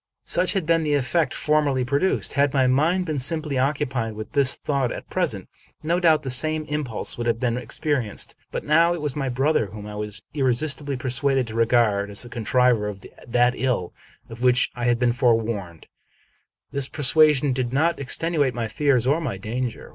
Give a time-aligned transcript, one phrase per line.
[0.25, 2.33] Such had been the effect formerly produced.
[2.33, 5.47] Had my mind been simply occupied with this thought at present,
[5.83, 9.67] no doubt the same impulse would have been experienced; but now it was my brother
[9.67, 13.93] whom I was irresistibly persuaded to regard as the con triver of that ill
[14.27, 15.85] of which I had been forewarned.
[16.71, 19.89] This 258 Charles Brockdcn Brown persuasion did not extenuate my fears or my danger.